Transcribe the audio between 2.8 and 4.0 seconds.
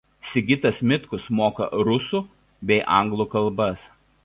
anglų kalbas.